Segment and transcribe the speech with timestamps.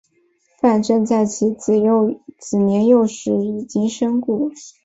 [0.59, 1.73] 范正在其子
[2.57, 4.51] 年幼时已经身故。